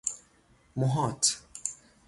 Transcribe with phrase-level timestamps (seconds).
[0.75, 1.23] محاط